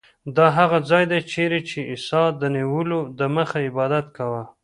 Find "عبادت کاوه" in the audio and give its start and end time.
3.67-4.43